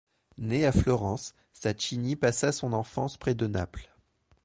Né 0.39 0.65
à 0.65 0.71
Florence, 0.71 1.35
Sacchini 1.53 2.15
passa 2.15 2.51
son 2.51 2.73
enfance 2.73 3.17
près 3.17 3.35
de 3.35 3.45
Naples. 3.45 3.93